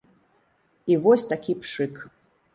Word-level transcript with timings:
І 0.93 0.97
вось 1.03 1.27
такі 1.35 1.57
пшык. 1.61 2.03